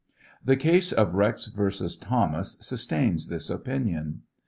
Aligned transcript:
The 0.43 0.55
case 0.55 0.91
of 0.91 1.13
Rex 1.13 1.45
vs. 1.45 1.95
Thomas 1.95 2.57
sustains 2.59 3.27
this 3.27 3.51
opinion. 3.51 4.23